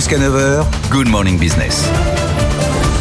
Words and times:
Jusqu'à 0.00 0.16
9h, 0.16 0.64
Good 0.90 1.08
Morning 1.08 1.38
Business. 1.38 1.86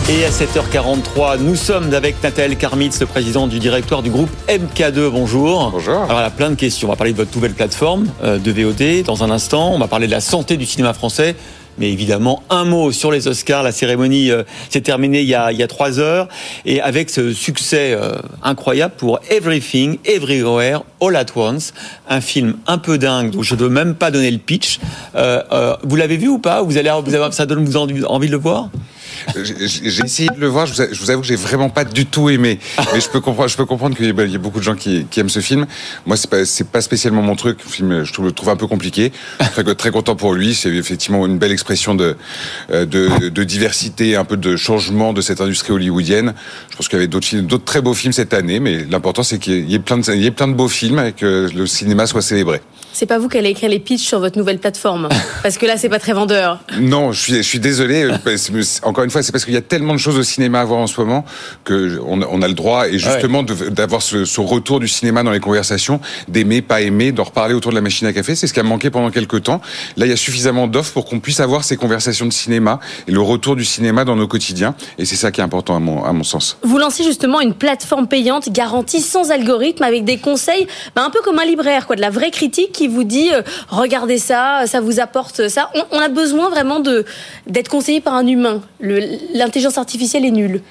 Et 0.09 0.25
à 0.25 0.29
7h43, 0.31 1.39
nous 1.39 1.55
sommes 1.55 1.93
avec 1.93 2.21
Nathalie 2.21 2.57
Karmitz, 2.57 2.99
le 2.99 3.05
président 3.05 3.47
du 3.47 3.59
directoire 3.59 4.03
du 4.03 4.09
groupe 4.09 4.29
MK2. 4.49 5.07
Bonjour. 5.07 5.71
Bonjour. 5.71 5.95
Alors, 5.95 6.19
il 6.19 6.23
y 6.23 6.25
a 6.25 6.29
plein 6.29 6.49
de 6.49 6.55
questions. 6.55 6.89
On 6.89 6.91
va 6.91 6.97
parler 6.97 7.13
de 7.13 7.17
votre 7.17 7.33
nouvelle 7.33 7.53
plateforme 7.53 8.07
euh, 8.21 8.37
de 8.37 8.51
VOD 8.51 9.05
dans 9.05 9.23
un 9.23 9.31
instant. 9.31 9.71
On 9.71 9.79
va 9.79 9.87
parler 9.87 10.07
de 10.07 10.11
la 10.11 10.19
santé 10.19 10.57
du 10.57 10.65
cinéma 10.65 10.93
français. 10.93 11.37
Mais 11.77 11.91
évidemment, 11.91 12.43
un 12.49 12.65
mot 12.65 12.91
sur 12.91 13.11
les 13.11 13.27
Oscars. 13.27 13.63
La 13.63 13.71
cérémonie 13.71 14.31
euh, 14.31 14.43
s'est 14.69 14.81
terminée 14.81 15.21
il 15.21 15.27
y, 15.27 15.35
a, 15.35 15.51
il 15.51 15.67
trois 15.67 15.99
heures. 15.99 16.27
Et 16.65 16.81
avec 16.81 17.09
ce 17.09 17.33
succès 17.33 17.93
euh, 17.93 18.15
incroyable 18.43 18.95
pour 18.97 19.19
Everything, 19.29 19.97
Everywhere, 20.05 20.83
All 21.01 21.15
at 21.15 21.27
Once, 21.35 21.73
un 22.09 22.21
film 22.21 22.55
un 22.67 22.77
peu 22.77 22.97
dingue 22.97 23.31
dont 23.31 23.43
je 23.43 23.55
ne 23.55 23.59
veux 23.61 23.69
même 23.69 23.95
pas 23.95 24.11
donner 24.11 24.31
le 24.31 24.39
pitch. 24.39 24.79
Euh, 25.15 25.75
vous 25.83 25.95
l'avez 25.95 26.17
vu 26.17 26.27
ou 26.27 26.39
pas? 26.39 26.61
Vous 26.61 26.77
allez, 26.77 26.91
vous 27.03 27.31
Ça 27.31 27.45
donne 27.45 27.67
envie 27.77 28.27
de 28.27 28.31
le 28.31 28.37
voir? 28.37 28.69
J'ai 29.35 30.03
essayé 30.03 30.29
de 30.29 30.39
le 30.39 30.47
voir. 30.47 30.65
Je 30.65 30.99
vous 30.99 31.09
avoue 31.09 31.21
que 31.21 31.27
j'ai 31.27 31.35
vraiment 31.35 31.69
pas 31.69 31.83
du 31.83 32.05
tout 32.05 32.29
aimé. 32.29 32.59
Mais 32.93 32.99
je 32.99 33.09
peux 33.09 33.21
comprendre, 33.21 33.49
je 33.49 33.57
peux 33.57 33.65
comprendre 33.65 33.95
qu'il 33.95 34.05
y 34.07 34.35
a 34.35 34.39
beaucoup 34.39 34.59
de 34.59 34.63
gens 34.63 34.75
qui, 34.75 35.05
qui 35.09 35.19
aiment 35.19 35.29
ce 35.29 35.39
film. 35.39 35.65
Moi, 36.05 36.17
c'est 36.17 36.29
pas, 36.29 36.45
c'est 36.45 36.67
pas 36.67 36.81
spécialement 36.81 37.21
mon 37.21 37.35
truc. 37.35 37.59
Le 37.63 37.71
film, 37.71 38.03
je 38.03 38.13
trouve, 38.13 38.25
le 38.25 38.31
trouve 38.31 38.49
un 38.49 38.55
peu 38.55 38.67
compliqué. 38.67 39.11
Très, 39.39 39.63
très 39.75 39.91
content 39.91 40.15
pour 40.15 40.33
lui. 40.33 40.53
C'est 40.53 40.69
effectivement 40.69 41.25
une 41.25 41.37
belle 41.37 41.51
expression 41.51 41.95
de, 41.95 42.15
euh, 42.71 42.85
de, 42.85 43.29
de, 43.29 43.43
diversité, 43.43 44.15
un 44.15 44.25
peu 44.25 44.37
de 44.37 44.55
changement 44.55 45.13
de 45.13 45.21
cette 45.21 45.41
industrie 45.41 45.73
hollywoodienne. 45.73 46.33
Je 46.71 46.77
pense 46.77 46.87
qu'il 46.87 46.97
y 46.97 47.01
avait 47.01 47.07
d'autres 47.07 47.27
films, 47.27 47.45
d'autres 47.45 47.65
très 47.65 47.81
beaux 47.81 47.93
films 47.93 48.13
cette 48.13 48.33
année. 48.33 48.59
Mais 48.59 48.85
l'important, 48.89 49.23
c'est 49.23 49.39
qu'il 49.39 49.69
y 49.69 49.75
ait 49.75 49.79
plein 49.79 49.97
de, 49.97 50.13
il 50.13 50.21
y 50.21 50.27
ait 50.27 50.31
plein 50.31 50.47
de 50.47 50.53
beaux 50.53 50.67
films 50.67 50.99
et 50.99 51.11
que 51.13 51.49
le 51.53 51.67
cinéma 51.67 52.07
soit 52.07 52.21
célébré. 52.21 52.61
C'est 52.91 53.05
pas 53.05 53.19
vous 53.19 53.29
qui 53.29 53.37
allez 53.37 53.49
écrire 53.49 53.69
les 53.69 53.79
pitchs 53.79 54.05
sur 54.05 54.19
votre 54.19 54.37
nouvelle 54.37 54.59
plateforme, 54.59 55.09
parce 55.43 55.57
que 55.57 55.65
là, 55.65 55.77
c'est 55.77 55.89
pas 55.89 55.99
très 55.99 56.13
vendeur. 56.13 56.59
Non, 56.79 57.11
je 57.11 57.21
suis, 57.21 57.35
je 57.35 57.41
suis 57.41 57.59
désolé. 57.59 58.09
Encore 58.83 59.03
une 59.03 59.08
fois, 59.09 59.23
c'est 59.23 59.31
parce 59.31 59.45
qu'il 59.45 59.53
y 59.53 59.57
a 59.57 59.61
tellement 59.61 59.93
de 59.93 59.99
choses 59.99 60.17
au 60.17 60.23
cinéma 60.23 60.61
à 60.61 60.65
voir 60.65 60.79
en 60.79 60.87
ce 60.87 60.99
moment 60.99 61.25
que 61.63 61.99
on, 62.05 62.21
on 62.21 62.41
a 62.41 62.47
le 62.47 62.53
droit, 62.53 62.87
et 62.87 62.97
justement, 62.97 63.43
d'avoir 63.43 64.01
ce, 64.01 64.25
ce, 64.25 64.41
retour 64.41 64.79
du 64.79 64.87
cinéma 64.87 65.23
dans 65.23 65.31
les 65.31 65.39
conversations, 65.39 65.99
d'aimer, 66.27 66.61
pas 66.61 66.81
aimer, 66.81 67.11
d'en 67.11 67.23
reparler 67.23 67.53
autour 67.53 67.71
de 67.71 67.75
la 67.75 67.81
machine 67.81 68.07
à 68.07 68.13
café. 68.13 68.35
C'est 68.35 68.47
ce 68.47 68.53
qui 68.53 68.59
a 68.59 68.63
manqué 68.63 68.89
pendant 68.89 69.11
quelques 69.11 69.43
temps. 69.43 69.61
Là, 69.97 70.05
il 70.05 70.09
y 70.09 70.13
a 70.13 70.17
suffisamment 70.17 70.67
d'offres 70.67 70.93
pour 70.93 71.05
qu'on 71.05 71.19
puisse 71.19 71.39
avoir 71.39 71.63
ces 71.63 71.77
conversations 71.77 72.25
de 72.25 72.33
cinéma 72.33 72.79
et 73.07 73.11
le 73.11 73.21
retour 73.21 73.55
du 73.55 73.65
cinéma 73.65 74.05
dans 74.05 74.15
nos 74.15 74.27
quotidiens. 74.27 74.75
Et 74.97 75.05
c'est 75.05 75.15
ça 75.15 75.31
qui 75.31 75.41
est 75.41 75.43
important 75.43 75.75
à 75.75 75.79
mon, 75.79 76.03
à 76.03 76.13
mon 76.13 76.23
sens. 76.23 76.57
Vous 76.63 76.77
lancez 76.77 77.03
justement 77.03 77.41
une 77.41 77.53
plateforme 77.53 78.07
payante 78.07 78.49
garantie 78.49 79.01
sans 79.01 79.31
algorithme 79.31 79.83
avec 79.83 80.05
des 80.05 80.17
conseils, 80.17 80.67
bah, 80.95 81.03
un 81.05 81.09
peu 81.09 81.19
comme 81.21 81.39
un 81.39 81.45
libraire, 81.45 81.87
quoi, 81.87 81.95
de 81.95 82.01
la 82.01 82.09
vraie 82.09 82.31
critique 82.31 82.71
qui 82.71 82.87
vous 82.87 83.03
dit 83.03 83.31
euh, 83.33 83.41
regardez 83.69 84.17
ça, 84.17 84.63
ça 84.65 84.81
vous 84.81 84.99
apporte 84.99 85.47
ça. 85.49 85.69
On, 85.75 85.83
on 85.91 85.99
a 85.99 86.09
besoin 86.09 86.49
vraiment 86.49 86.79
de 86.79 87.05
d'être 87.47 87.69
conseillé 87.69 88.01
par 88.01 88.13
un 88.13 88.27
humain. 88.27 88.61
L'intelligence 89.33 89.77
artificielle 89.77 90.25
est 90.25 90.31
nulle. 90.31 90.61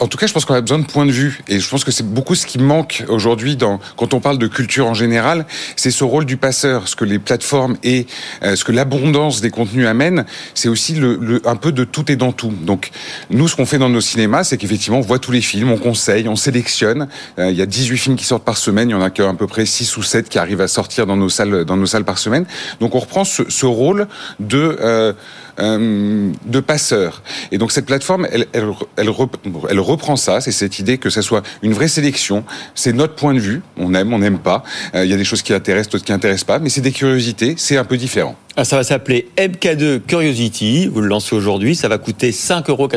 En 0.00 0.06
tout 0.06 0.18
cas, 0.18 0.26
je 0.26 0.32
pense 0.32 0.44
qu'on 0.44 0.54
a 0.54 0.60
besoin 0.60 0.78
de 0.78 0.86
points 0.86 1.06
de 1.06 1.12
vue, 1.12 1.40
et 1.48 1.60
je 1.60 1.68
pense 1.68 1.84
que 1.84 1.90
c'est 1.90 2.06
beaucoup 2.06 2.34
ce 2.34 2.46
qui 2.46 2.58
manque 2.58 3.04
aujourd'hui 3.08 3.56
quand 3.96 4.14
on 4.14 4.20
parle 4.20 4.38
de 4.38 4.46
culture 4.46 4.86
en 4.86 4.94
général, 4.94 5.46
c'est 5.76 5.90
ce 5.90 6.04
rôle 6.04 6.24
du 6.24 6.36
passeur, 6.36 6.88
ce 6.88 6.96
que 6.96 7.04
les 7.04 7.18
plateformes 7.18 7.76
et 7.82 8.06
euh, 8.42 8.56
ce 8.56 8.64
que 8.64 8.72
l'abondance 8.72 9.40
des 9.40 9.50
contenus 9.50 9.86
amène, 9.86 10.24
c'est 10.54 10.68
aussi 10.68 11.00
un 11.44 11.56
peu 11.56 11.72
de 11.72 11.84
tout 11.84 12.10
et 12.10 12.16
dans 12.16 12.32
tout. 12.32 12.52
Donc 12.62 12.90
nous, 13.30 13.48
ce 13.48 13.56
qu'on 13.56 13.66
fait 13.66 13.78
dans 13.78 13.88
nos 13.88 14.00
cinémas, 14.00 14.44
c'est 14.44 14.56
qu'effectivement, 14.56 14.98
on 14.98 15.02
voit 15.02 15.18
tous 15.18 15.32
les 15.32 15.40
films, 15.40 15.70
on 15.70 15.78
conseille, 15.78 16.28
on 16.28 16.36
sélectionne. 16.36 17.08
Euh, 17.38 17.50
il 17.50 17.56
y 17.56 17.62
a 17.62 17.66
18 17.66 17.96
films 17.98 18.16
qui 18.16 18.24
sortent 18.24 18.44
par 18.44 18.56
semaine, 18.56 18.88
il 18.88 18.92
y 18.92 18.96
en 18.96 19.02
a 19.02 19.10
qu'à 19.10 19.32
peu 19.34 19.46
près 19.46 19.66
6 19.66 19.96
ou 19.96 20.02
7 20.02 20.28
qui 20.28 20.38
arrivent 20.38 20.60
à 20.60 20.68
sortir 20.68 21.06
dans 21.06 21.16
nos 21.16 21.28
salles 21.28 21.64
dans 21.64 21.76
nos 21.76 21.86
salles 21.86 22.04
par 22.04 22.18
semaine. 22.18 22.46
Donc 22.80 22.94
on 22.94 22.98
reprend 22.98 23.24
ce, 23.24 23.42
ce 23.48 23.66
rôle 23.66 24.08
de 24.40 24.76
euh, 24.80 25.12
euh, 25.58 26.32
de 26.46 26.60
passeur. 26.60 27.22
Et 27.50 27.58
donc 27.58 27.72
cette 27.72 27.86
plateforme, 27.86 28.26
elle, 28.30 28.46
elle, 28.52 28.68
elle, 28.96 29.80
reprend 29.80 30.16
ça, 30.16 30.40
c'est 30.40 30.52
cette 30.52 30.78
idée 30.78 30.98
que 30.98 31.10
ça 31.10 31.22
soit 31.22 31.42
une 31.62 31.72
vraie 31.72 31.88
sélection. 31.88 32.44
C'est 32.74 32.92
notre 32.92 33.14
point 33.14 33.34
de 33.34 33.40
vue. 33.40 33.62
On 33.76 33.94
aime, 33.94 34.12
on 34.12 34.18
n'aime 34.18 34.38
pas. 34.38 34.62
Euh, 34.94 35.04
il 35.04 35.10
y 35.10 35.14
a 35.14 35.16
des 35.16 35.24
choses 35.24 35.42
qui 35.42 35.52
intéressent, 35.52 35.92
d'autres 35.92 36.04
qui 36.04 36.12
intéressent 36.12 36.44
pas, 36.44 36.58
mais 36.58 36.68
c'est 36.68 36.80
des 36.80 36.92
curiosités. 36.92 37.54
C'est 37.56 37.76
un 37.76 37.84
peu 37.84 37.96
différent. 37.96 38.36
Ah, 38.54 38.64
ça 38.64 38.76
va 38.76 38.84
s'appeler 38.84 39.28
MK2 39.38 40.00
Curiosity. 40.00 40.86
Vous 40.86 41.00
le 41.00 41.08
lancez 41.08 41.34
aujourd'hui. 41.34 41.74
Ça 41.74 41.88
va 41.88 41.96
coûter 41.96 42.32
5,99 42.32 42.68
euros 42.68 42.88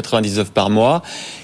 par 0.53 0.69
mois. 0.69 1.01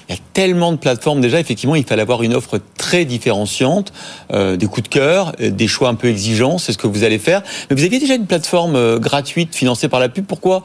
Il 0.08 0.14
y 0.14 0.18
a 0.18 0.20
tellement 0.34 0.72
de 0.72 0.76
plateformes 0.76 1.22
déjà. 1.22 1.40
Effectivement, 1.40 1.76
il 1.76 1.84
fallait 1.84 2.02
avoir 2.02 2.22
une 2.22 2.34
offre 2.34 2.60
très 2.76 3.06
différenciante, 3.06 3.94
euh, 4.32 4.56
des 4.56 4.66
coups 4.66 4.82
de 4.82 4.88
cœur, 4.88 5.32
euh, 5.40 5.50
des 5.50 5.66
choix 5.66 5.88
un 5.88 5.94
peu 5.94 6.08
exigeants. 6.08 6.58
C'est 6.58 6.72
ce 6.72 6.78
que 6.78 6.86
vous 6.86 7.04
allez 7.04 7.18
faire. 7.18 7.42
Mais 7.70 7.76
vous 7.76 7.84
aviez 7.84 7.98
déjà 7.98 8.14
une 8.14 8.26
plateforme 8.26 8.76
euh, 8.76 8.98
gratuite 8.98 9.54
financée 9.54 9.88
par 9.88 10.00
la 10.00 10.10
pub. 10.10 10.26
Pourquoi 10.26 10.62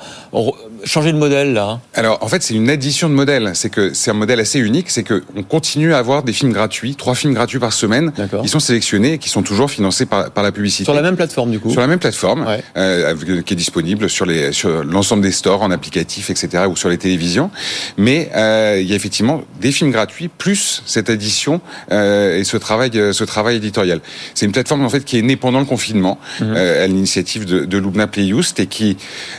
changer 0.84 1.13
de 1.13 1.18
modèle 1.18 1.53
là? 1.53 1.80
Alors 1.94 2.18
en 2.22 2.28
fait, 2.28 2.44
c'est 2.44 2.53
une 2.53 2.69
addition 2.69 3.07
de 3.07 3.13
modèles. 3.13 3.52
C'est 3.53 3.69
que 3.69 3.94
c'est 3.94 4.12
un 4.12 4.16
modèle 4.16 4.41
assez 4.41 4.59
unique. 4.59 4.90
C'est 4.90 5.03
que 5.03 5.24
on 5.38 5.44
continue 5.44 5.94
à 5.94 6.00
avoir 6.00 6.24
des 6.24 6.34
films 6.34 6.52
gratuits, 6.52 6.96
trois 6.96 7.16
films 7.16 7.34
gratuits 7.34 7.59
par 7.59 7.72
semaine. 7.72 8.12
Ils 8.44 8.50
sont 8.50 8.59
sélectionnés 8.59 9.13
et 9.13 9.18
qui 9.19 9.30
sont 9.30 9.44
toujours 9.44 9.72
financés 9.72 10.06
par, 10.06 10.31
par 10.31 10.44
la 10.44 10.52
publicité. 10.52 10.84
Sur 10.84 10.94
la 10.94 11.02
même 11.02 11.16
plateforme 11.16 11.52
du 11.52 11.59
coup. 11.59 11.69
Sur 11.69 11.81
la 11.81 11.88
même 11.88 12.00
plateforme. 12.00 12.46
Ouais. 12.46 12.63
Euh, 12.75 13.16
qui 13.42 13.53
est 13.53 13.58
disponible 13.58 14.09
sur 14.09 14.25
les 14.25 14.52
sur 14.52 14.84
l'ensemble 14.84 15.24
des 15.24 15.31
stores 15.31 15.62
en 15.62 15.72
applicatif 15.72 16.30
etc 16.30 16.66
ou 16.70 16.75
sur 16.75 16.90
les 16.90 16.98
télévisions. 16.98 17.52
Mais 17.98 18.30
euh, 18.36 18.80
il 18.81 18.88
y 18.88 18.94
a 18.94 18.96
effectivement 18.96 19.44
des 19.59 19.72
films 19.72 19.92
gratuits 19.92 20.30
plus 20.30 20.84
cette 20.86 21.09
addition 21.09 21.62
euh, 21.92 22.38
et 22.40 22.44
ce 22.44 22.58
travail 22.58 22.92
ce 22.92 23.24
travail 23.24 23.58
éditorial. 23.58 24.02
C'est 24.34 24.46
une 24.46 24.52
plateforme 24.52 24.84
en 24.84 24.90
fait 24.90 25.03
qui 25.03 25.18
est 25.18 25.22
née 25.22 25.36
pendant 25.36 25.59
le 25.59 25.66
confinement 25.66 26.20
euh, 26.42 26.84
à 26.84 26.88
l'initiative 26.88 27.46
de, 27.46 27.66
de 27.66 27.78
Lubna 27.78 28.08
Playhoust 28.08 28.59
et 28.59 28.68
qui 28.68 28.98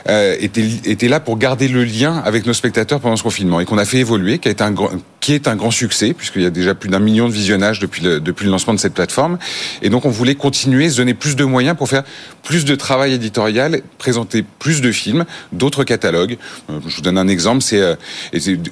euh, 0.08 0.36
était 0.40 0.66
était 0.84 1.08
là 1.08 1.20
pour 1.20 1.38
garder 1.38 1.68
le 1.68 1.84
lien 1.84 2.22
avec 2.24 2.46
nos 2.46 2.52
spectateurs 2.52 3.00
pendant 3.00 3.16
ce 3.16 3.22
confinement 3.22 3.60
et 3.60 3.64
qu'on 3.64 3.78
a 3.78 3.84
fait 3.84 3.98
évoluer 3.98 4.38
qui 4.38 4.48
a 4.48 4.50
été 4.50 4.64
un 4.64 4.70
grand 4.70 4.90
est 5.32 5.48
un 5.48 5.56
grand 5.56 5.70
succès 5.70 6.14
puisqu'il 6.14 6.42
y 6.42 6.46
a 6.46 6.50
déjà 6.50 6.74
plus 6.74 6.88
d'un 6.88 6.98
million 6.98 7.28
de 7.28 7.32
visionnages 7.32 7.80
depuis 7.80 8.02
le 8.02 8.20
depuis 8.20 8.44
le 8.44 8.50
lancement 8.50 8.74
de 8.74 8.78
cette 8.78 8.94
plateforme 8.94 9.38
et 9.82 9.90
donc 9.90 10.04
on 10.04 10.10
voulait 10.10 10.34
continuer 10.34 10.90
se 10.90 10.96
donner 10.96 11.14
plus 11.14 11.36
de 11.36 11.44
moyens 11.44 11.76
pour 11.76 11.88
faire 11.88 12.04
plus 12.42 12.64
de 12.64 12.74
travail 12.74 13.12
éditorial 13.12 13.82
présenter 13.98 14.44
plus 14.58 14.80
de 14.80 14.92
films, 14.92 15.24
d'autres 15.52 15.84
catalogues. 15.84 16.38
Euh, 16.70 16.80
je 16.86 16.96
vous 16.96 17.02
donne 17.02 17.18
un 17.18 17.28
exemple, 17.28 17.62
c'est 17.62 17.80
euh, 17.80 17.96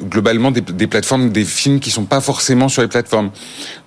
globalement 0.08 0.50
des, 0.50 0.86
plateformes, 0.86 1.30
des 1.30 1.44
films 1.44 1.80
qui 1.80 1.90
sont 1.90 2.04
pas 2.04 2.20
forcément 2.20 2.68
sur 2.68 2.82
les 2.82 2.88
plateformes. 2.88 3.30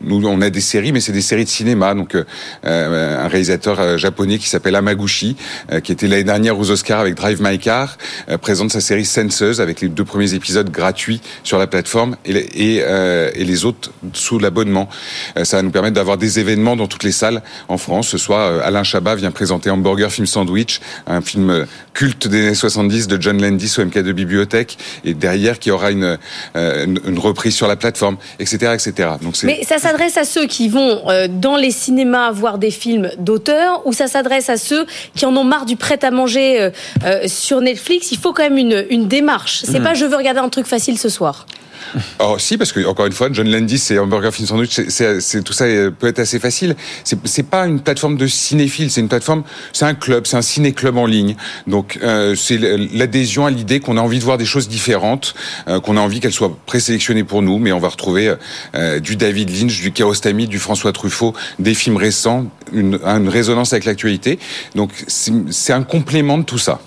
Nous, 0.02 0.26
on 0.28 0.42
a 0.42 0.50
des 0.50 0.62
séries, 0.62 0.92
mais 0.92 1.00
c'est 1.00 1.12
des 1.12 1.22
séries 1.22 1.46
de 1.46 1.50
cinéma. 1.50 1.96
Donc, 1.96 2.16
euh, 2.16 2.24
un 2.64 3.28
réalisateur 3.28 3.98
japonais 3.98 4.38
qui 4.38 4.50
s'appelle 4.50 4.76
Amaguchi, 4.76 5.36
qui 5.84 5.92
était 5.92 6.08
l'année 6.08 6.24
dernière 6.24 6.58
aux 6.58 6.70
Oscars 6.72 7.00
avec 7.00 7.16
Drive 7.16 7.42
My 7.42 7.58
Car, 7.58 7.98
présente 8.42 8.72
sa 8.72 8.82
série 8.82 9.06
Senses 9.06 9.60
avec 9.60 9.82
les 9.82 9.88
deux 9.88 10.06
premiers 10.06 10.34
épisodes 10.34 10.70
gratuits 10.70 11.22
sur 11.44 11.58
la 11.58 11.68
plateforme 11.68 12.16
et 12.60 13.44
les 13.44 13.66
autres 13.66 13.92
sous 14.14 14.40
l'abonnement. 14.40 14.90
ça 15.44 15.58
va 15.58 15.64
nous 15.64 15.72
permettre 15.72 15.96
d'avoir 15.96 16.18
des 16.18 16.40
événements 16.40 16.76
dans 16.76 16.88
toutes 16.88 17.04
les 17.04 17.12
salles 17.12 17.42
en 17.68 17.78
France. 17.78 18.10
Ce 18.10 18.18
soir, 18.18 18.62
Alain 18.64 18.84
Chabat 18.84 19.16
vient 19.16 19.32
présenter 19.32 19.70
Hamburger 19.70 20.12
Film 20.12 20.28
Sandwich, 20.28 20.82
un 21.08 21.22
film 21.22 21.66
culte 21.94 22.28
des 22.28 22.48
années 22.48 22.56
70 22.56 23.08
de 23.08 23.22
John 23.22 23.42
Landis 23.42 23.76
au 23.78 23.82
MK2 23.84 24.12
Bibliothèque 24.12 24.78
et 25.04 25.14
derrière 25.14 25.60
qui 25.60 25.72
aura 25.72 25.92
une, 25.92 26.18
euh, 26.56 26.86
une, 26.86 27.20
reprise 27.20 27.56
sur 27.56 27.68
la 27.68 27.76
plateforme, 27.76 28.18
etc. 28.40 28.74
etc. 28.74 29.10
Donc 29.22 29.36
Mais 29.44 29.64
ça 29.64 29.78
s'adresse 29.78 30.18
à 30.18 30.24
ceux 30.24 30.48
qui 30.48 30.70
vont 30.70 31.10
euh, 31.10 31.28
dans 31.30 31.58
les 31.58 31.72
cinémas 31.72 32.32
voir 32.32 32.58
des 32.58 32.72
films 32.72 33.12
d'auteur 33.18 33.86
ou 33.86 33.94
ça 33.94 34.08
s'adresse 34.08 34.50
à 34.50 34.58
ceux 34.58 34.86
qui 35.16 35.26
en 35.26 35.36
ont 35.36 35.44
marre 35.44 35.66
du 35.66 35.76
prêt-à-manger 35.76 36.62
euh, 36.62 36.70
euh, 37.04 37.28
sur 37.28 37.62
Netflix? 37.62 38.12
Il 38.12 38.18
faut 38.18 38.34
quand 38.34 38.44
même 38.44 38.58
une, 38.58 38.86
une 38.90 39.08
démarche. 39.08 39.64
C'est 39.66 39.80
mmh. 39.80 39.84
pas 39.84 39.94
je 39.94 40.06
veux 40.06 40.16
regarder 40.16 40.40
un 40.40 40.50
truc 40.50 40.66
facile 40.66 40.98
ce 40.98 41.10
soir. 41.10 41.46
Oh 42.20 42.36
si, 42.38 42.58
parce 42.58 42.72
que 42.72 42.86
encore 42.86 43.06
une 43.06 43.14
fois, 43.14 43.30
John 43.32 43.50
Landis 43.50 43.88
et 43.92 44.00
Hamburger 44.00 44.34
Film 44.34 44.48
Sandwich, 44.48 44.82
c'est 44.90 45.44
tout 45.44 45.54
ça 45.54 45.66
peut 45.98 46.08
être 46.08 46.20
assez 46.20 46.40
facile. 46.40 46.76
C'est 47.04 47.44
pas 47.44 47.66
une 47.66 47.80
plateforme 47.80 48.18
de 48.18 48.28
cinéphiles, 48.28 48.92
c'est 48.92 49.02
une 49.02 49.08
plateforme, 49.08 49.44
c'est 49.74 49.86
un 49.86 49.94
club, 49.94 50.28
c'est 50.28 50.38
un 50.38 50.42
ciné-club 50.42 50.98
en 50.98 51.06
ligne. 51.06 51.36
Donc 51.68 52.00
euh, 52.04 52.36
c'est 52.36 52.58
l'adhésion 52.58 53.46
à 53.46 53.52
l'idée 53.52 53.80
qu'on 53.80 53.98
a 53.98 54.02
envie 54.02 54.20
de 54.20 54.24
voir 54.24 54.38
des 54.38 54.46
choses 54.46 54.68
différentes, 54.68 55.34
euh, 55.68 55.80
qu'on 55.80 55.98
a 55.98 56.02
envie 56.02 56.20
qu'elles 56.20 56.34
soient 56.34 56.56
présélectionnées 56.66 57.24
pour 57.24 57.42
nous, 57.42 57.58
mais 57.58 57.72
on 57.72 57.80
va 57.80 57.90
retrouver 57.90 58.36
euh, 58.76 59.00
du 59.00 59.16
David 59.16 59.50
Lynch, 59.50 59.82
du 59.82 59.92
Kiarostami, 59.92 60.48
du 60.48 60.60
François 60.60 60.92
Truffaut, 60.92 61.34
des 61.58 61.74
films 61.74 61.98
récents, 61.98 62.46
une, 62.74 63.00
une 63.04 63.30
résonance 63.30 63.74
avec 63.74 63.86
l'actualité. 63.86 64.40
Donc 64.76 64.92
c'est 65.08 65.74
un 65.74 65.84
complément 65.84 66.38
de 66.38 66.44
tout 66.44 66.58
ça. 66.58 66.80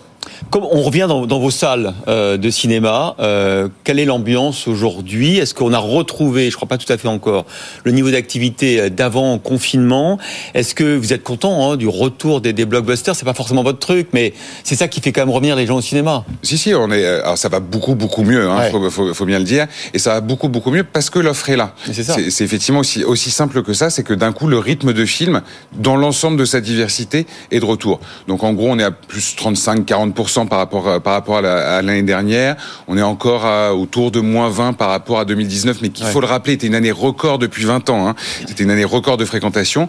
Comme 0.51 0.65
on 0.65 0.83
revient 0.83 1.07
dans, 1.09 1.27
dans 1.27 1.39
vos 1.39 1.51
salles 1.51 1.95
euh, 2.09 2.37
de 2.37 2.51
cinéma, 2.51 3.15
euh, 3.21 3.69
quelle 3.85 3.99
est 3.99 4.05
l'ambiance 4.05 4.69
aujourd'hui? 4.69 5.39
Est-ce 5.39 5.55
qu'on 5.55 5.73
a 5.73 5.79
retrouvé, 5.79 6.51
je 6.51 6.57
crois 6.57 6.69
pas 6.69 6.79
tout 6.79 6.91
à 6.93 6.99
fait 6.99 7.09
encore, 7.09 7.47
le 7.85 7.93
niveau 7.93 8.11
d'activité 8.11 8.91
d'avant 8.91 9.39
confinement? 9.39 10.19
Est-ce 10.55 10.75
que 10.75 10.97
vous 10.97 11.13
êtes 11.13 11.23
content 11.23 11.73
hein, 11.73 11.77
du 11.77 11.89
retour 11.89 12.41
des, 12.41 12.53
des 12.53 12.65
blockbusters? 12.65 13.17
C'est 13.17 13.25
pas 13.25 13.35
forcément 13.35 13.63
votre 13.63 13.79
truc, 13.79 14.09
mais 14.13 14.33
c'est 14.65 14.77
ça 14.77 14.89
qui 14.89 15.01
fait 15.01 15.13
quand 15.13 15.23
même 15.23 15.35
revenir 15.35 15.57
les 15.57 15.67
gens 15.67 15.77
au 15.77 15.83
cinéma. 15.83 16.25
Si 16.43 16.59
si, 16.59 16.75
on 16.75 16.91
est, 16.91 17.05
alors 17.05 17.39
ça 17.39 17.49
va 17.49 17.61
beaucoup 17.61 17.95
beaucoup 17.95 18.23
mieux, 18.23 18.49
hein, 18.49 18.59
ouais. 18.59 18.71
faut, 18.71 18.91
faut, 18.91 19.15
faut, 19.15 19.27
bien 19.27 19.39
le 19.39 19.45
dire, 19.45 19.67
et 19.95 19.99
ça 19.99 20.15
va 20.15 20.21
beaucoup 20.21 20.49
beaucoup 20.49 20.71
mieux 20.71 20.85
parce 20.85 21.11
que 21.11 21.19
l'offre 21.19 21.49
est 21.51 21.57
là. 21.57 21.75
C'est 21.91 22.45
effectivement 22.45 22.81
aussi 22.81 23.05
aussi 23.05 23.31
simple 23.31 23.63
que 23.63 23.73
ça, 23.73 23.91
c'est 23.91 24.03
que 24.03 24.15
d'un 24.15 24.33
coup 24.33 24.47
le 24.47 24.59
rythme 24.59 24.93
de 24.93 25.05
film 25.05 25.43
dans 25.73 25.97
l'ensemble 25.97 26.37
de 26.37 26.45
sa 26.45 26.61
diversité 26.61 27.27
est 27.51 27.61
de 27.61 27.65
retour. 27.65 28.01
Donc 28.29 28.45
en 28.45 28.53
gros, 28.53 28.69
on 28.71 28.79
est 28.79 28.85
à 28.85 28.91
plus 28.91 29.35
35-40 29.37 30.13
10% 30.33 30.49
par 30.49 30.59
rapport, 30.59 31.01
par 31.01 31.13
rapport 31.15 31.39
à 31.39 31.83
l'année 31.83 32.03
dernière. 32.03 32.57
On 32.89 32.97
est 32.97 33.03
encore 33.03 33.45
à, 33.45 33.75
autour 33.75 34.11
de 34.11 34.21
moins 34.21 34.49
20 34.49 34.75
par 34.75 34.89
rapport 34.89 35.19
à 35.19 35.25
2019, 35.25 35.79
mais 35.83 35.89
qu'il 35.91 36.07
faut 36.07 36.21
le 36.21 36.27
rappeler, 36.27 36.55
était 36.55 36.67
une 36.67 36.75
année 36.75 36.91
record 36.91 37.39
depuis 37.39 37.65
20 37.65 37.91
ans. 37.91 38.09
Hein. 38.09 38.15
C'était 38.47 38.65
une 38.65 38.71
année 38.71 38.85
record 38.85 39.17
de 39.17 39.25
fréquentation. 39.25 39.89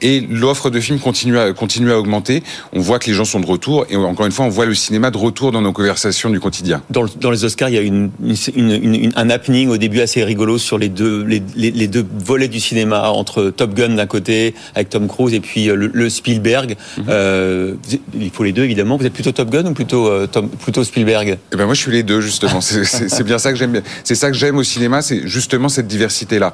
Et 0.00 0.20
l'offre 0.20 0.70
de 0.70 0.80
films 0.80 0.98
continue 0.98 1.38
à, 1.38 1.52
continue 1.52 1.92
à 1.92 1.98
augmenter. 1.98 2.42
On 2.72 2.80
voit 2.80 2.98
que 2.98 3.06
les 3.06 3.14
gens 3.14 3.24
sont 3.24 3.40
de 3.40 3.46
retour. 3.46 3.86
Et 3.90 3.96
encore 3.96 4.26
une 4.26 4.32
fois, 4.32 4.46
on 4.46 4.50
voit 4.50 4.66
le 4.66 4.74
cinéma 4.74 5.10
de 5.10 5.18
retour 5.18 5.52
dans 5.52 5.60
nos 5.60 5.72
conversations 5.72 6.30
du 6.30 6.40
quotidien. 6.40 6.82
Dans, 6.90 7.04
dans 7.20 7.30
les 7.30 7.44
Oscars, 7.44 7.68
il 7.68 7.74
y 7.74 7.78
a 7.78 7.82
une, 7.82 8.10
une, 8.54 8.70
une, 8.70 9.12
un 9.16 9.30
happening 9.30 9.68
au 9.68 9.76
début 9.76 10.00
assez 10.00 10.24
rigolo 10.24 10.58
sur 10.58 10.78
les 10.78 10.88
deux, 10.88 11.24
les, 11.24 11.42
les, 11.56 11.88
deux 11.88 12.06
volets 12.18 12.48
du 12.48 12.60
cinéma, 12.60 13.10
entre 13.10 13.50
Top 13.50 13.74
Gun 13.74 13.90
d'un 13.90 14.06
côté, 14.06 14.54
avec 14.74 14.88
Tom 14.88 15.08
Cruise, 15.08 15.34
et 15.34 15.40
puis 15.40 15.68
euh, 15.68 15.90
le, 15.92 16.10
Spielberg. 16.10 16.76
Mhm. 16.98 17.04
euh, 17.08 17.74
il 18.18 18.30
faut 18.30 18.44
les 18.44 18.52
deux, 18.52 18.64
évidemment. 18.64 18.96
Vous 18.96 19.06
êtes 19.06 19.12
plutôt 19.12 19.32
Top 19.32 19.50
Gun 19.50 19.66
ou 19.66 19.72
plutôt, 19.72 19.81
euh, 19.92 20.26
Tom, 20.26 20.48
plutôt 20.48 20.84
Spielberg 20.84 21.38
eh 21.52 21.56
ben 21.56 21.66
Moi, 21.66 21.74
je 21.74 21.80
suis 21.80 21.92
les 21.92 22.02
deux, 22.02 22.20
justement. 22.20 22.60
C'est 22.60 23.24
bien 23.24 23.38
ça 23.38 23.52
que 23.52 23.58
j'aime. 23.58 23.80
C'est 24.04 24.14
ça 24.14 24.30
que 24.30 24.36
j'aime 24.36 24.56
au 24.56 24.62
cinéma, 24.62 25.02
c'est 25.02 25.26
justement 25.26 25.68
cette 25.68 25.86
diversité-là. 25.86 26.52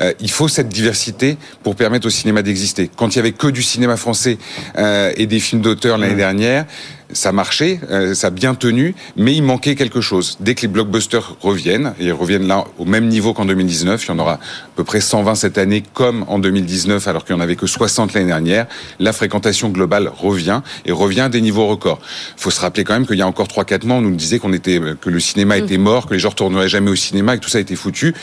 Euh, 0.00 0.12
il 0.20 0.30
faut 0.30 0.48
cette 0.48 0.68
diversité 0.68 1.36
pour 1.62 1.76
permettre 1.76 2.06
au 2.06 2.10
cinéma 2.10 2.42
d'exister. 2.42 2.90
Quand 2.94 3.14
il 3.14 3.16
y 3.16 3.18
avait 3.18 3.32
que 3.32 3.46
du 3.48 3.62
cinéma 3.62 3.96
français 3.96 4.38
euh, 4.76 5.12
et 5.16 5.26
des 5.26 5.40
films 5.40 5.62
d'auteur 5.62 5.98
l'année 5.98 6.14
dernière, 6.14 6.66
ça 7.12 7.32
marchait, 7.32 7.80
euh, 7.90 8.14
ça 8.14 8.28
a 8.28 8.30
bien 8.30 8.54
tenu, 8.54 8.94
mais 9.16 9.34
il 9.34 9.42
manquait 9.42 9.74
quelque 9.74 10.00
chose. 10.00 10.36
Dès 10.40 10.54
que 10.54 10.62
les 10.62 10.68
blockbusters 10.68 11.36
reviennent, 11.40 11.94
et 11.98 12.06
ils 12.06 12.12
reviennent 12.12 12.46
là 12.46 12.64
au 12.78 12.84
même 12.84 13.08
niveau 13.08 13.34
qu'en 13.34 13.44
2019, 13.44 14.04
il 14.04 14.08
y 14.08 14.10
en 14.12 14.18
aura 14.18 14.34
à 14.34 14.38
peu 14.76 14.84
près 14.84 15.00
120 15.00 15.34
cette 15.34 15.58
année 15.58 15.82
comme 15.94 16.24
en 16.28 16.38
2019, 16.38 17.06
alors 17.08 17.24
qu'il 17.24 17.34
n'y 17.34 17.40
en 17.40 17.44
avait 17.44 17.56
que 17.56 17.66
60 17.66 18.14
l'année 18.14 18.26
dernière, 18.26 18.66
la 18.98 19.12
fréquentation 19.12 19.68
globale 19.68 20.10
revient 20.16 20.62
et 20.84 20.92
revient 20.92 21.22
à 21.22 21.28
des 21.28 21.40
niveaux 21.40 21.66
records. 21.66 22.00
Il 22.36 22.42
faut 22.42 22.50
se 22.50 22.60
rappeler 22.60 22.84
quand 22.84 22.94
même 22.94 23.06
qu'il 23.06 23.18
y 23.18 23.22
a 23.22 23.26
encore 23.26 23.48
3-4 23.48 23.86
mois, 23.86 23.96
on 23.96 24.02
nous 24.02 24.14
disait 24.14 24.38
qu'on 24.38 24.52
était, 24.52 24.80
que 25.00 25.10
le 25.10 25.20
cinéma 25.20 25.58
mm. 25.58 25.64
était 25.64 25.78
mort, 25.78 26.06
que 26.06 26.14
les 26.14 26.20
gens 26.20 26.30
retourneraient 26.30 26.68
jamais 26.68 26.90
au 26.90 26.96
cinéma 26.96 27.34
et 27.34 27.38
que 27.38 27.44
tout 27.44 27.50
ça 27.50 27.58
a 27.58 27.60
été 27.60 27.76
foutu. 27.76 28.14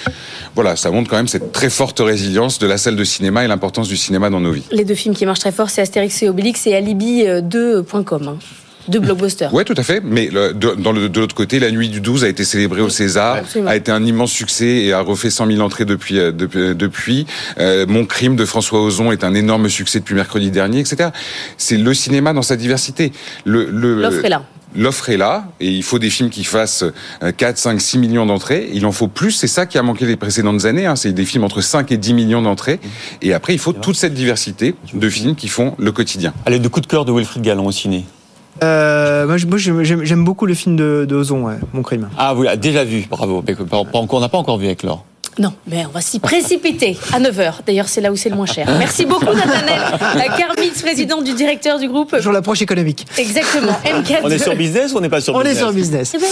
Voilà, 0.55 0.75
ça 0.75 0.91
montre 0.91 1.09
quand 1.09 1.17
même 1.17 1.27
cette 1.27 1.51
très 1.51 1.69
forte 1.69 1.99
résilience 1.99 2.59
de 2.59 2.67
la 2.67 2.77
salle 2.77 2.95
de 2.95 3.03
cinéma 3.03 3.43
et 3.43 3.47
l'importance 3.47 3.87
du 3.87 3.97
cinéma 3.97 4.29
dans 4.29 4.39
nos 4.39 4.51
vies. 4.51 4.65
Les 4.71 4.85
deux 4.85 4.95
films 4.95 5.15
qui 5.15 5.25
marchent 5.25 5.39
très 5.39 5.51
fort, 5.51 5.69
c'est 5.69 5.81
Astérix 5.81 6.21
et 6.23 6.29
Obélix 6.29 6.65
et 6.67 6.71
Alibi2.com 6.71 8.37
de 8.87 8.99
blockbuster. 8.99 9.47
Oui, 9.51 9.63
tout 9.65 9.73
à 9.77 9.83
fait. 9.83 10.01
Mais 10.03 10.29
le, 10.31 10.53
de, 10.53 10.75
dans 10.75 10.91
le, 10.91 11.09
de 11.09 11.19
l'autre 11.19 11.35
côté, 11.35 11.59
La 11.59 11.71
Nuit 11.71 11.89
du 11.89 12.01
12 12.01 12.23
a 12.23 12.27
été 12.27 12.43
célébrée 12.43 12.81
au 12.81 12.89
César, 12.89 13.39
a 13.65 13.75
été 13.75 13.91
un 13.91 14.03
immense 14.03 14.31
succès 14.31 14.67
et 14.67 14.93
a 14.93 15.01
refait 15.01 15.29
100 15.29 15.47
000 15.47 15.61
entrées 15.61 15.85
depuis. 15.85 16.19
Euh, 16.19 16.31
depuis, 16.31 16.75
depuis. 16.75 17.25
Euh, 17.59 17.85
Mon 17.87 18.05
crime 18.05 18.35
de 18.35 18.45
François 18.45 18.81
Ozon 18.81 19.11
est 19.11 19.23
un 19.23 19.33
énorme 19.33 19.69
succès 19.69 19.99
depuis 19.99 20.15
mercredi 20.15 20.51
dernier, 20.51 20.79
etc. 20.79 21.09
C'est 21.57 21.77
le 21.77 21.93
cinéma 21.93 22.33
dans 22.33 22.41
sa 22.41 22.55
diversité. 22.55 23.11
Le, 23.45 23.69
le, 23.69 24.01
L'offre 24.01 24.25
est 24.25 24.29
là 24.29 24.43
l'offre 24.75 25.09
est 25.09 25.17
là 25.17 25.45
et 25.59 25.69
il 25.69 25.83
faut 25.83 25.99
des 25.99 26.09
films 26.09 26.29
qui 26.29 26.43
fassent 26.43 26.85
4, 27.37 27.57
5, 27.57 27.81
6 27.81 27.97
millions 27.97 28.25
d'entrées. 28.25 28.69
Il 28.73 28.85
en 28.85 28.91
faut 28.91 29.07
plus, 29.07 29.31
c'est 29.31 29.47
ça 29.47 29.65
qui 29.65 29.77
a 29.77 29.83
manqué 29.83 30.05
les 30.05 30.15
précédentes 30.15 30.65
années. 30.65 30.85
Hein. 30.85 30.95
C'est 30.95 31.11
des 31.11 31.25
films 31.25 31.43
entre 31.43 31.61
5 31.61 31.91
et 31.91 31.97
10 31.97 32.13
millions 32.13 32.41
d'entrées. 32.41 32.79
Et 33.21 33.33
après, 33.33 33.53
il 33.53 33.59
faut 33.59 33.73
toute 33.73 33.95
cette 33.95 34.13
diversité 34.13 34.75
de 34.93 35.09
films 35.09 35.35
qui 35.35 35.47
font 35.47 35.75
le 35.77 35.91
quotidien. 35.91 36.33
Allez, 36.45 36.59
de 36.59 36.67
coup 36.67 36.81
de 36.81 36.87
cœur 36.87 37.05
de 37.05 37.11
Wilfried 37.11 37.43
Gallon 37.43 37.65
au 37.65 37.71
ciné. 37.71 38.05
Euh, 38.63 39.27
moi, 39.27 39.37
j'aime 39.37 40.23
beaucoup 40.23 40.45
le 40.45 40.53
film 40.53 40.75
de, 40.75 41.05
de 41.07 41.15
Ozon, 41.15 41.47
Mon 41.73 41.81
crime. 41.81 42.09
Ah, 42.17 42.33
vous 42.33 42.43
l'avez 42.43 42.57
déjà 42.57 42.83
vu, 42.83 43.05
bravo. 43.09 43.43
on 43.91 44.19
n'a 44.19 44.29
pas 44.29 44.37
encore 44.37 44.57
vu 44.57 44.65
avec 44.65 44.83
Laure. 44.83 45.03
Non, 45.39 45.53
mais 45.67 45.85
on 45.85 45.91
va 45.91 46.01
s'y 46.01 46.19
précipiter 46.19 46.97
à 47.13 47.19
9h. 47.19 47.57
D'ailleurs, 47.65 47.87
c'est 47.87 48.01
là 48.01 48.11
où 48.11 48.15
c'est 48.15 48.29
le 48.29 48.35
moins 48.35 48.47
cher. 48.47 48.67
Merci 48.79 49.05
beaucoup, 49.05 49.25
Nathanel 49.25 50.31
Kermitz, 50.35 50.81
président 50.81 51.21
du 51.21 51.33
directeur 51.33 51.77
du 51.77 51.87
groupe. 51.87 52.15
Toujours 52.15 52.33
l'approche 52.33 52.61
économique. 52.63 53.05
Exactement. 53.17 53.77
On 54.23 54.29
est 54.29 54.39
sur 54.39 54.55
business 54.55 54.93
ou 54.93 54.97
on 54.97 55.01
n'est 55.01 55.09
pas 55.09 55.21
sur 55.21 55.33
business 55.37 55.57
On 55.57 55.57
est 55.57 55.59
sur 55.63 55.73
business? 55.73 56.13
Eh 56.15 56.19
ben 56.19 56.27